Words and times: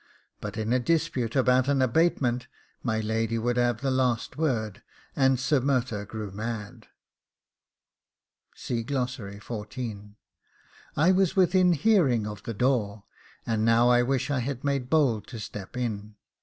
But 0.39 0.57
in 0.57 0.73
a 0.73 0.79
dispute 0.79 1.35
about 1.35 1.67
an 1.67 1.79
abatement 1.79 2.47
my 2.81 3.01
lady 3.01 3.37
would 3.37 3.55
have 3.57 3.81
the 3.81 3.91
last 3.91 4.35
word, 4.35 4.81
and 5.15 5.39
Sir 5.39 5.59
Murtagh 5.59 6.07
grew 6.07 6.31
mad; 6.31 6.87
I 8.67 8.83
was 11.11 11.35
within 11.35 11.73
hearing 11.73 12.25
of 12.25 12.41
the 12.41 12.53
door, 12.55 13.03
and 13.45 13.63
now 13.63 13.89
I 13.89 14.01
wish 14.01 14.31
I 14.31 14.39
had 14.39 14.63
made 14.63 14.89
bold 14.89 15.27
to 15.27 15.37
step 15.39 15.77
in. 15.77 16.15